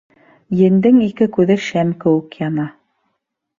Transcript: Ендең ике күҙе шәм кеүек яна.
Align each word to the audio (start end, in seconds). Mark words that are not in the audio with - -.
Ендең 0.67 0.97
ике 1.09 1.27
күҙе 1.37 1.59
шәм 1.67 1.93
кеүек 2.07 2.41
яна. 2.47 2.69